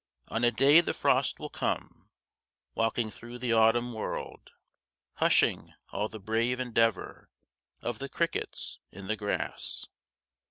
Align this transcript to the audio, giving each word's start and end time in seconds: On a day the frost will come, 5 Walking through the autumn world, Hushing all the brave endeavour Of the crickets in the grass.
On 0.29 0.43
a 0.43 0.49
day 0.49 0.81
the 0.81 0.95
frost 0.95 1.37
will 1.39 1.51
come, 1.51 2.09
5 2.69 2.69
Walking 2.73 3.11
through 3.11 3.37
the 3.37 3.53
autumn 3.53 3.93
world, 3.93 4.49
Hushing 5.17 5.75
all 5.91 6.07
the 6.09 6.19
brave 6.19 6.59
endeavour 6.59 7.29
Of 7.83 7.99
the 7.99 8.09
crickets 8.09 8.79
in 8.91 9.05
the 9.05 9.15
grass. 9.15 9.85